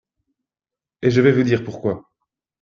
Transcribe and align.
et 1.03 1.11
je 1.11 1.21
vais 1.21 1.31
vous 1.31 1.43
dire 1.43 1.63
pourquoi. 1.63 2.09